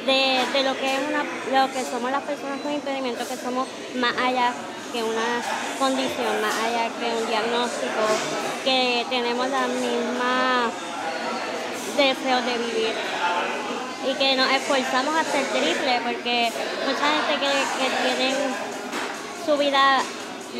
[0.05, 1.23] de, de lo que es una,
[1.67, 4.51] lo que somos las personas con impedimentos, que somos más allá
[4.91, 5.41] que una
[5.79, 8.03] condición, más allá que un diagnóstico,
[8.65, 10.69] que tenemos la misma
[11.97, 12.93] deseos de vivir
[14.09, 16.51] y que nos esforzamos a ser triple porque
[16.85, 18.35] mucha gente que, que tienen
[19.45, 20.01] su vida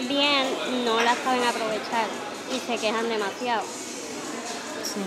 [0.07, 0.47] bien
[0.85, 2.05] no la saben aprovechar
[2.53, 3.61] y se quejan demasiado.
[3.63, 5.01] Sí.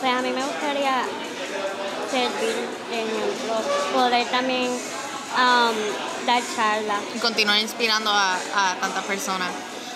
[0.00, 1.04] Pues a mí me gustaría
[2.10, 3.54] servir de ejemplo,
[3.94, 7.00] poder también um, dar charlas.
[7.14, 9.50] Y continuar inspirando a, a tantas personas.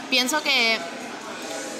[0.09, 0.79] Pienso que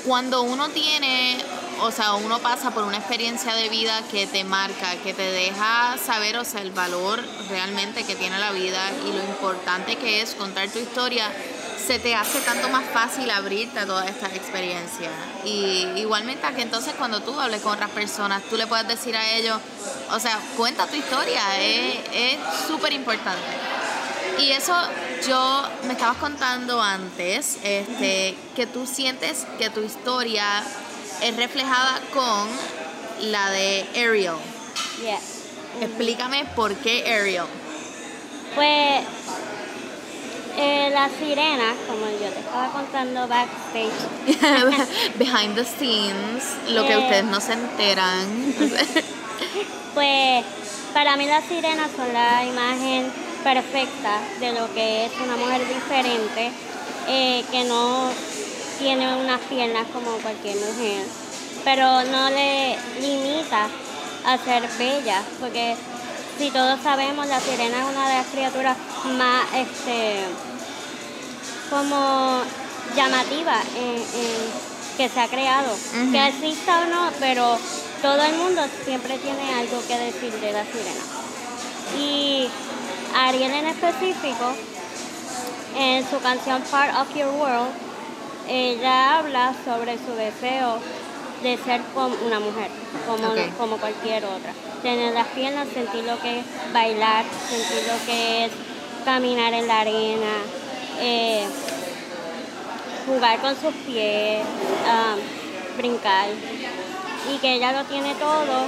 [0.05, 1.39] cuando uno tiene,
[1.81, 5.97] o sea, uno pasa por una experiencia de vida que te marca, que te deja
[6.05, 10.35] saber, o sea, el valor realmente que tiene la vida y lo importante que es
[10.35, 11.31] contar tu historia,
[11.87, 15.11] se te hace tanto más fácil abrirte a toda esta experiencia.
[15.45, 19.17] Y igualmente a que entonces cuando tú hables con otras personas, tú le puedes decir
[19.17, 19.59] a ellos,
[20.11, 23.45] o sea, cuenta tu historia, es súper importante.
[24.39, 24.75] Y eso
[25.27, 30.63] yo me estabas contando antes, este, que tú sientes que tu historia
[31.23, 32.49] es reflejada con
[33.31, 34.35] la de Ariel.
[35.03, 35.19] Yeah.
[35.81, 37.45] Explícame por qué Ariel.
[38.55, 39.03] Pues
[40.59, 43.93] eh, la sirena, como yo te estaba contando backstage,
[45.19, 46.99] Behind the scenes, lo que Eh.
[46.99, 48.55] ustedes no se enteran.
[49.95, 50.45] Pues
[50.93, 53.11] para mí las sirenas son la imagen
[53.43, 56.51] perfecta de lo que es una mujer diferente,
[57.09, 58.11] eh, que no
[58.79, 61.05] tiene unas piernas como cualquier mujer,
[61.65, 63.69] pero no le limita
[64.27, 65.77] a ser bella, porque
[66.39, 68.77] si todos sabemos, la sirena es una de las criaturas
[69.17, 70.25] más este,
[71.71, 72.41] como
[72.95, 75.77] llamativa en- en- que se ha creado.
[76.13, 77.59] Que exista o no, pero
[78.01, 81.05] todo el mundo siempre tiene algo que decir de la sirena.
[81.99, 82.49] Y
[83.15, 84.55] Ariel en específico,
[85.79, 87.69] en su canción Part of Your World,
[88.49, 90.79] ella habla sobre su deseo
[91.43, 92.71] de ser como una mujer,
[93.07, 93.29] como,
[93.59, 94.53] como cualquier otra.
[94.83, 98.53] Tener las piernas, sentir lo que es bailar, sentir lo que es
[99.05, 100.35] caminar en la arena,
[101.01, 101.47] eh,
[103.07, 104.45] jugar con sus pies,
[105.77, 106.29] brincar.
[107.33, 108.67] Y que ella lo tiene todo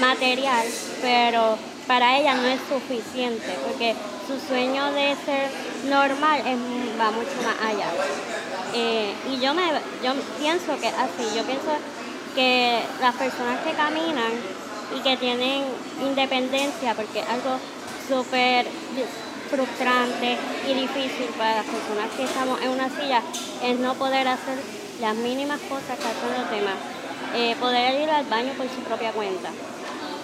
[0.00, 0.66] material,
[1.02, 3.94] pero para ella no es suficiente, porque
[4.26, 5.50] su sueño de ser
[5.88, 7.88] normal es, va mucho más allá.
[8.74, 9.62] Eh, y yo, me,
[10.04, 11.70] yo pienso que así, yo pienso
[12.34, 14.32] que las personas que caminan
[14.96, 15.64] y que tienen
[16.02, 17.58] independencia, porque es algo
[18.08, 18.66] súper
[19.50, 20.36] frustrante
[20.68, 23.22] y difícil para las personas que estamos en una silla,
[23.62, 24.58] es no poder hacer
[25.00, 26.74] las mínimas cosas que hacen los demás.
[27.34, 29.50] Eh, poder ir al baño por su propia cuenta.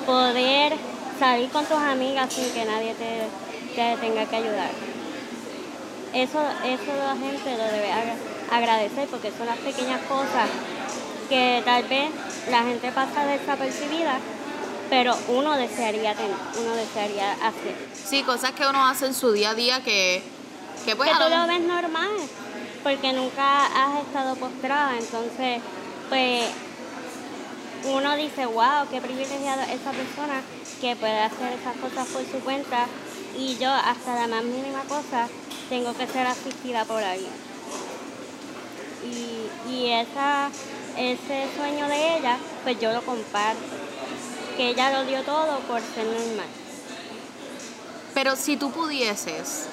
[0.06, 0.74] Poder
[1.18, 3.28] salir con tus amigas sin que nadie te,
[3.74, 4.70] te tenga que ayudar.
[6.12, 8.16] Eso, eso la gente lo debe agra-
[8.50, 10.48] agradecer porque son las pequeñas cosas
[11.28, 12.10] que tal vez
[12.50, 14.18] la gente pasa desapercibida,
[14.90, 17.74] pero uno desearía tener, uno desearía hacer.
[18.04, 20.22] Sí, cosas que uno hace en su día a día que,
[20.84, 22.10] que pues que tú lo- ves normal,
[22.82, 25.60] porque nunca has estado postrada, entonces,
[26.10, 26.42] pues,
[27.86, 30.40] uno dice, wow, qué privilegiada esa persona
[30.80, 32.86] que puede hacer esas cosas por su cuenta
[33.36, 35.28] y yo hasta la más mínima cosa
[35.68, 37.32] tengo que ser asistida por alguien.
[39.04, 40.50] Y, y esa,
[40.96, 43.60] ese sueño de ella, pues yo lo comparto,
[44.56, 46.46] que ella lo dio todo por ser normal.
[48.14, 49.66] Pero si tú pudieses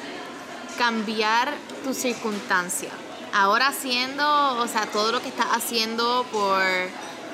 [0.77, 2.89] cambiar tu circunstancia,
[3.33, 6.61] ahora haciendo, o sea, todo lo que estás haciendo por,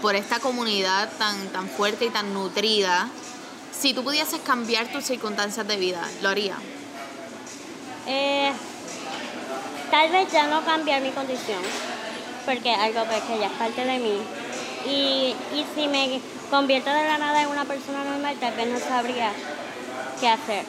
[0.01, 3.09] por esta comunidad tan, tan fuerte y tan nutrida,
[3.77, 6.57] si tú pudieses cambiar tus circunstancias de vida, ¿lo haría?
[8.07, 8.51] Eh,
[9.91, 11.61] tal vez ya no cambiar mi condición,
[12.45, 14.17] porque algo pues, que ya es parte de mí.
[14.85, 18.79] Y, y si me convierto de la nada en una persona normal, tal vez no
[18.79, 19.31] sabría
[20.19, 20.63] qué hacer.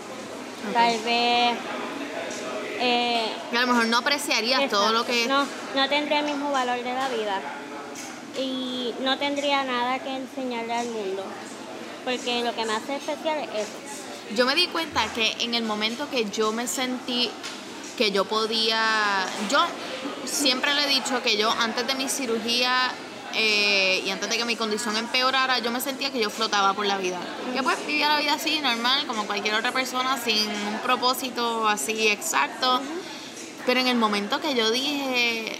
[0.72, 1.56] Tal vez
[2.80, 5.26] eh, a lo mejor no apreciarías todo lo que...
[5.26, 7.40] No, no tendría el mismo valor de la vida.
[8.38, 11.24] Y no tendría nada que enseñarle al mundo.
[12.04, 14.36] Porque lo que me hace especial es eso.
[14.36, 17.30] Yo me di cuenta que en el momento que yo me sentí
[17.98, 19.58] que yo podía, yo
[20.24, 22.92] siempre le he dicho que yo antes de mi cirugía
[23.34, 26.86] eh, y antes de que mi condición empeorara, yo me sentía que yo flotaba por
[26.86, 27.18] la vida.
[27.52, 32.06] Que pues vivía la vida así, normal, como cualquier otra persona, sin un propósito así
[32.06, 32.80] exacto.
[33.66, 35.58] Pero en el momento que yo dije,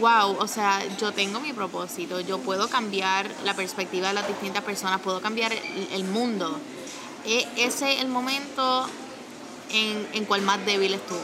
[0.00, 4.64] wow, o sea, yo tengo mi propósito, yo puedo cambiar la perspectiva de las distintas
[4.64, 6.58] personas, puedo cambiar el, mundo.
[7.26, 8.88] E- ese es el momento
[9.72, 11.20] en, en cual más débil estuve.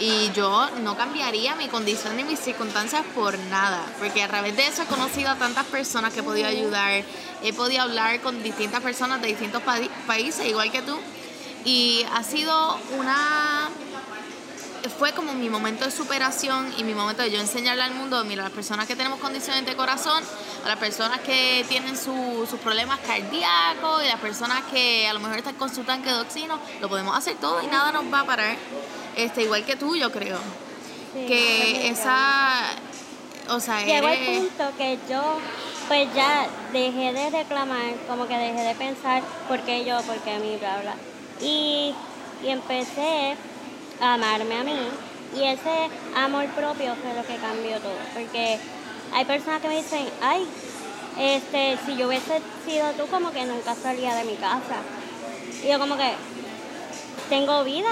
[0.00, 4.66] Y yo no cambiaría mi condición ni mis circunstancias por nada, porque a través de
[4.66, 7.04] eso he conocido a tantas personas que he podido ayudar,
[7.42, 10.98] he podido hablar con distintas personas de distintos pa- países, igual que tú,
[11.64, 13.68] y ha sido una
[14.88, 18.42] fue como mi momento de superación y mi momento de yo enseñarle al mundo, mira,
[18.44, 20.22] las personas que tenemos condiciones de corazón,
[20.64, 25.20] a las personas que tienen su- sus problemas cardíacos y las personas que a lo
[25.20, 28.20] mejor están con su tanque de oxígeno, lo podemos hacer todo y nada nos va
[28.20, 28.56] a parar.
[29.16, 30.38] Este, igual que tú, yo creo.
[31.14, 32.62] Sí, que es esa,
[33.48, 35.22] o sea, Llegó el punto que yo
[35.86, 40.34] pues ya dejé de reclamar, como que dejé de pensar por qué yo, por qué
[40.34, 40.94] a mí, bla, bla.
[41.40, 41.94] Y,
[42.42, 43.36] y empecé a
[44.00, 44.88] amarme a mí
[45.36, 47.96] y ese amor propio fue lo que cambió todo.
[48.14, 48.58] Porque
[49.12, 50.46] hay personas que me dicen, ay,
[51.18, 54.76] este, si yo hubiese sido tú, como que nunca salía de mi casa.
[55.62, 56.12] Y yo como que
[57.28, 57.90] tengo vida.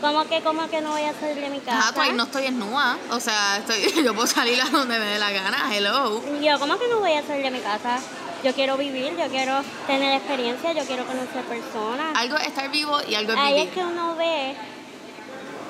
[0.00, 1.88] como que, como que no voy a salir de mi casa?
[1.88, 2.96] Ah, pues ahí no estoy desnuda.
[3.10, 5.68] O sea, estoy, yo puedo salir a donde me dé la gana.
[5.72, 6.20] Hello.
[6.40, 7.98] Yo, ¿cómo que no voy a salir de mi casa?
[8.42, 12.16] Yo quiero vivir, yo quiero tener experiencia, yo quiero conocer personas.
[12.16, 13.68] Algo es estar vivo y algo es Ahí vivir.
[13.68, 14.56] es que uno ve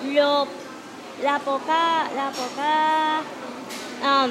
[0.05, 0.47] lo,
[1.23, 3.21] la poca, la poca
[4.25, 4.31] um,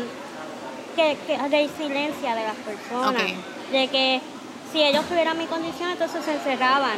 [0.95, 3.23] que, que, resiliencia de las personas.
[3.71, 4.21] De que
[4.71, 6.97] si ellos tuvieran mi condición, entonces se encerraban.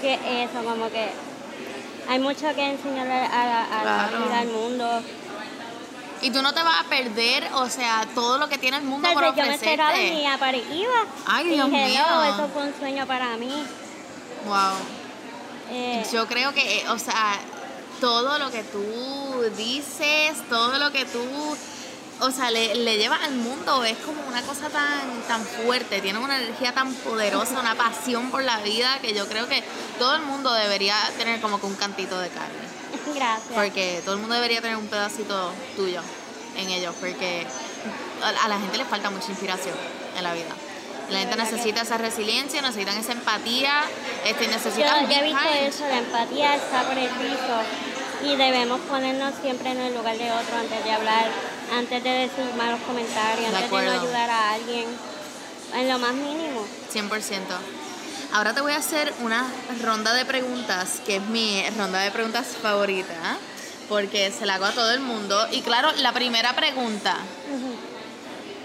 [0.00, 0.14] Que
[0.44, 1.10] eso, como que
[2.08, 4.24] hay mucho que enseñarle a, a la Claro.
[4.24, 5.02] vida, al mundo.
[6.20, 9.08] Y tú no te vas a perder, o sea, todo lo que tiene el mundo
[9.12, 10.74] por Entonces yo me y ofrecerte.
[10.74, 10.92] iba.
[11.26, 12.02] Ay, Dios mío.
[12.24, 13.50] eso fue un sueño para mí.
[14.46, 14.74] Wow.
[15.70, 17.36] Eh, Yo creo que, o sea,
[18.04, 18.84] todo lo que tú
[19.56, 21.24] dices, todo lo que tú,
[22.20, 26.18] o sea, le, le llevas al mundo es como una cosa tan, tan fuerte, tiene
[26.18, 29.64] una energía tan poderosa, una pasión por la vida que yo creo que
[29.98, 32.64] todo el mundo debería tener como que un cantito de carne.
[33.14, 33.54] gracias.
[33.54, 36.02] Porque todo el mundo debería tener un pedacito tuyo
[36.58, 37.46] en ellos, porque
[38.22, 39.74] a, la gente le falta mucha inspiración
[40.14, 40.54] en la vida.
[41.08, 43.82] La gente necesita esa resiliencia, necesitan esa empatía,
[44.26, 47.93] este, Yo, necesitan yo he be visto eso, la empatía está por el piso
[48.24, 51.26] y debemos ponernos siempre en el lugar de otro antes de hablar,
[51.72, 54.86] antes de decir malos comentarios, De antes de no ayudar a alguien,
[55.74, 56.66] en lo más mínimo.
[56.92, 57.08] 100%.
[58.32, 59.46] Ahora te voy a hacer una
[59.82, 63.36] ronda de preguntas, que es mi ronda de preguntas favorita,
[63.88, 65.46] porque se la hago a todo el mundo.
[65.52, 67.16] Y claro, la primera pregunta,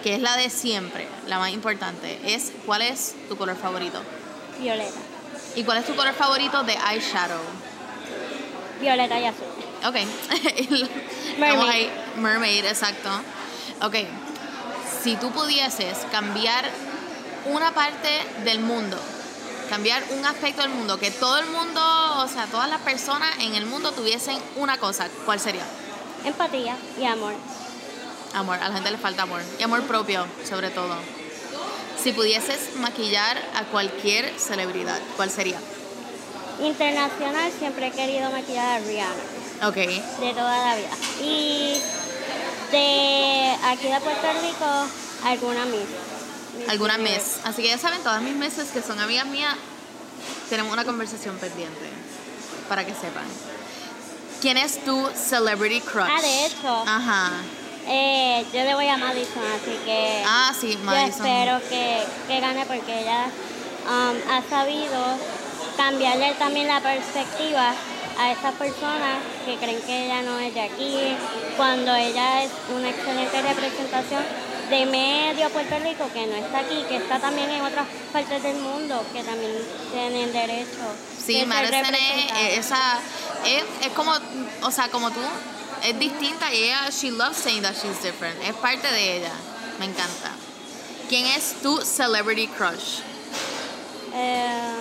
[0.01, 4.01] que es la de siempre, la más importante, es ¿cuál es tu color favorito?
[4.59, 4.99] Violeta.
[5.55, 7.41] ¿Y cuál es tu color favorito de eyeshadow?
[8.79, 9.48] Violeta y azul.
[9.85, 9.95] Ok.
[10.31, 10.89] Estamos
[11.37, 11.69] Mermaid.
[11.69, 11.91] ahí.
[12.17, 13.09] Mermaid, exacto.
[13.81, 13.95] Ok.
[15.03, 16.65] Si tú pudieses cambiar
[17.45, 18.09] una parte
[18.43, 18.97] del mundo,
[19.69, 21.81] cambiar un aspecto del mundo, que todo el mundo,
[22.17, 25.63] o sea, todas las personas en el mundo tuviesen una cosa, ¿cuál sería?
[26.25, 27.33] Empatía y amor.
[28.33, 29.41] Amor, a la gente le falta amor.
[29.57, 30.95] Y amor propio, sobre todo.
[32.01, 35.59] Si pudieses maquillar a cualquier celebridad, ¿cuál sería?
[36.61, 39.23] Internacional siempre he querido maquillar a Rihanna.
[39.63, 39.75] Ok.
[39.75, 40.89] de toda la vida.
[41.21, 41.79] Y
[42.71, 44.87] de aquí de Puerto Rico,
[45.25, 46.69] alguna Miss.
[46.69, 47.23] alguna Miss mes.
[47.43, 49.55] Así que ya saben, todas mis meses que son amigas mías,
[50.49, 51.89] tenemos una conversación pendiente
[52.67, 53.25] para que sepan.
[54.41, 56.07] ¿Quién es tu celebrity crush?
[56.09, 56.83] Ah, de hecho.
[56.87, 57.31] Ajá.
[57.87, 61.25] Eh, yo le voy a Madison, así que Ah, sí, yo Madison.
[61.25, 63.25] espero que, que gane porque ella
[63.87, 65.03] um, ha sabido
[65.75, 67.73] cambiarle también la perspectiva
[68.19, 71.15] a esas personas que creen que ella no es de aquí,
[71.55, 74.23] cuando ella es una excelente representación
[74.69, 78.57] de medio Puerto Rico que no está aquí, que está también en otras partes del
[78.57, 79.53] mundo, que también
[79.93, 80.83] tienen derecho.
[81.25, 82.99] Sí, Madison es, esa,
[83.45, 84.11] es, es como,
[84.63, 85.21] o sea, como tú,
[85.83, 88.35] es distinta y ella, she loves saying that she's different.
[88.43, 89.31] Es parte de ella.
[89.79, 90.33] Me encanta.
[91.07, 92.99] ¿Quién es tu celebrity crush?
[94.13, 94.73] Eh,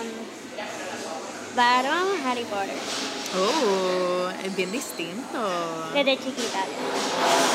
[1.55, 3.18] Batman, Harry Potter.
[3.37, 5.91] Oh, es bien distinto.
[5.93, 6.59] Desde chiquita.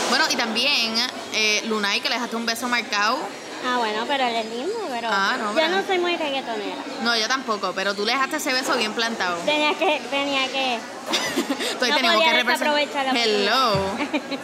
[0.08, 0.94] Bueno, y también
[1.32, 3.18] eh, Lunay, que le dejaste un beso marcado.
[3.66, 6.76] Ah, bueno, pero él es lindo, pero Ah, no, yo pero- no soy muy reggaetonera.
[7.02, 9.36] No, yo tampoco, pero tú le dejaste ese beso bien plantado.
[9.38, 10.74] Tenía que, tenía que.
[11.36, 13.16] Entonces No tenemos podía que representar.
[13.16, 13.74] Hello.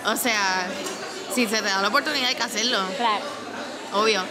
[0.13, 0.67] O sea,
[1.35, 2.79] si se te da la oportunidad hay que hacerlo.
[2.97, 3.25] Claro.
[3.93, 4.23] Obvio.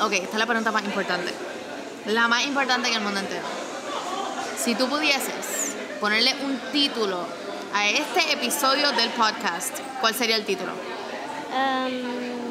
[0.00, 1.32] Ok, esta es la pregunta más importante.
[2.06, 3.42] La más importante en el mundo entero.
[4.56, 7.26] Si tú pudieses ponerle un título
[7.74, 10.72] a este episodio del podcast, ¿cuál sería el título?
[11.52, 12.42] Um,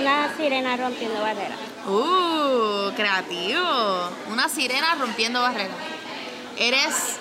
[0.00, 1.58] una sirena rompiendo barreras.
[1.86, 4.10] Uh, creativo.
[4.30, 5.76] Una sirena rompiendo barreras.
[6.56, 7.13] Eres,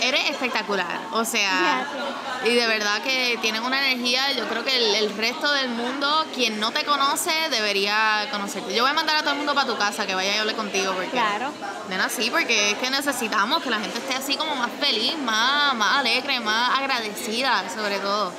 [0.00, 1.00] eres espectacular.
[1.12, 2.48] O sea, Gracias.
[2.52, 4.32] y de verdad que tienes una energía.
[4.32, 8.74] Yo creo que el, el resto del mundo, quien no te conoce, debería conocerte.
[8.74, 10.54] Yo voy a mandar a todo el mundo para tu casa que vaya y hable
[10.54, 10.92] contigo.
[10.92, 11.52] Porque, Claro.
[11.88, 15.74] Nena, sí, porque es que necesitamos que la gente esté así como más feliz, más,
[15.74, 18.32] más alegre, más agradecida, sobre todo.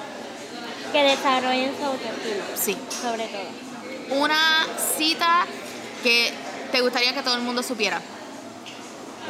[0.92, 2.78] Que desarrollen su autoestima, Sí.
[3.02, 4.18] sobre todo.
[4.22, 4.66] Una
[4.98, 5.46] cita
[6.02, 6.34] que
[6.72, 8.02] te gustaría que todo el mundo supiera.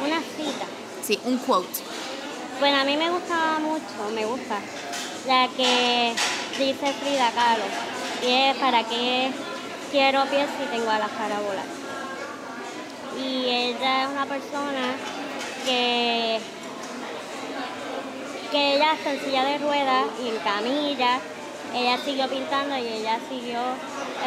[0.00, 0.64] Una cita.
[1.16, 1.80] Un quote.
[2.60, 4.58] Bueno, a mí me gustaba mucho, me gusta,
[5.26, 6.12] la que
[6.58, 7.64] dice Frida Kahlo.
[8.22, 9.30] Y es para qué
[9.90, 11.64] quiero pies si tengo alas para volar.
[13.18, 14.96] Y ella es una persona
[15.64, 16.40] que,
[18.50, 21.20] que ella está en silla de ruedas y en camilla.
[21.74, 23.60] Ella siguió pintando y ella siguió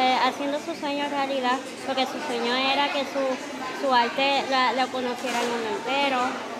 [0.00, 4.86] eh, haciendo su sueño realidad, porque su sueño era que su, su arte la, la
[4.88, 6.51] conociera el mundo entero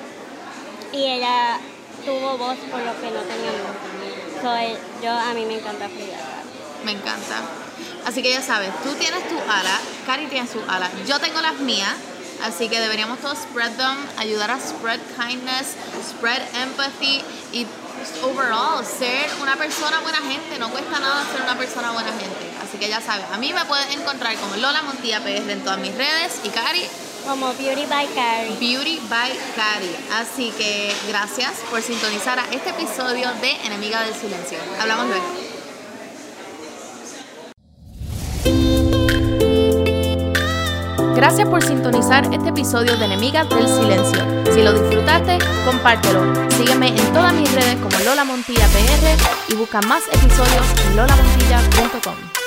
[0.93, 1.59] y ella
[2.05, 4.43] tuvo voz por los que no tenían voz.
[4.43, 6.19] So, eh, yo, a mí me encanta Frida.
[6.85, 7.41] Me encanta.
[8.05, 11.55] Así que ya sabes, tú tienes tu ala, Cari tiene su ala, yo tengo las
[11.61, 11.95] mías.
[12.43, 15.77] Así que deberíamos todos spread them, ayudar a spread kindness,
[16.11, 17.23] spread empathy
[17.53, 17.65] y
[18.25, 20.59] overall ser una persona buena gente.
[20.59, 22.51] No cuesta nada ser una persona buena gente.
[22.61, 25.79] Así que ya sabes, a mí me puedes encontrar como Lola Montilla PR en todas
[25.79, 26.85] mis redes y Cari
[27.27, 28.57] Como Beauty by Carrie.
[28.59, 29.95] Beauty by Cari.
[30.21, 34.59] Así que gracias por sintonizar a este episodio de Enemiga del Silencio.
[34.81, 35.25] Hablamos luego.
[41.15, 44.21] Gracias por sintonizar este episodio de Enemigas del Silencio.
[44.53, 46.51] Si lo disfrutaste, compártelo.
[46.51, 52.42] Sígueme en todas mis redes como Lola Montilla PR y busca más episodios en lolamontilla.com.